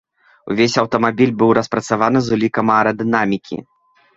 [0.53, 3.63] Увесь аўтамабіль быў распрацаваны з улікам аэрадынамікі.